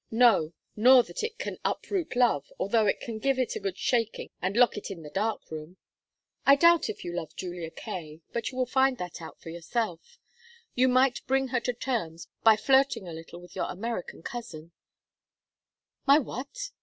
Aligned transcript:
"No, 0.09 0.53
nor 0.75 1.03
that 1.03 1.21
it 1.23 1.37
can 1.37 1.59
uproot 1.63 2.15
love, 2.15 2.51
although 2.57 2.87
it 2.87 2.99
can 2.99 3.19
give 3.19 3.37
it 3.37 3.55
a 3.55 3.59
good 3.59 3.77
shaking 3.77 4.31
and 4.41 4.57
lock 4.57 4.75
it 4.75 4.89
in 4.89 5.03
the 5.03 5.11
dark 5.11 5.51
room. 5.51 5.77
I 6.43 6.55
doubt 6.55 6.89
if 6.89 7.05
you 7.05 7.13
love 7.13 7.35
Julia 7.35 7.69
Kaye, 7.69 8.21
but 8.33 8.49
you 8.49 8.57
will 8.57 8.65
find 8.65 8.97
that 8.97 9.21
out 9.21 9.39
for 9.39 9.49
yourself. 9.51 10.17
You 10.73 10.87
might 10.87 11.21
bring 11.27 11.49
her 11.49 11.59
to 11.59 11.73
terms 11.73 12.27
by 12.43 12.55
flirting 12.57 13.07
a 13.07 13.13
little 13.13 13.39
with 13.39 13.55
your 13.55 13.69
American 13.69 14.23
cousin" 14.23 14.71
"My 16.07 16.17
what?" 16.17 16.71